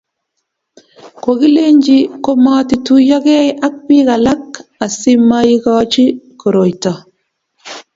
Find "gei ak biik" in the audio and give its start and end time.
3.25-4.09